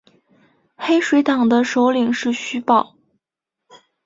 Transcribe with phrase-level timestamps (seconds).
[0.75, 2.95] 黑水党的首领是徐保。